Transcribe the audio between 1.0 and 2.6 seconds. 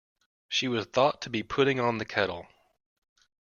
to be putting on the kettle.